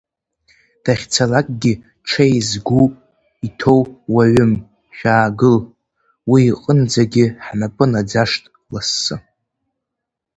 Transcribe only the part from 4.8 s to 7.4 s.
шәаагыл, уи иҟынӡагьы